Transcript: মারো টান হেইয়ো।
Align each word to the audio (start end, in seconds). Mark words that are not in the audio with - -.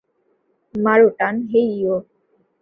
মারো 0.73 1.07
টান 1.19 1.35
হেইয়ো। 1.51 1.95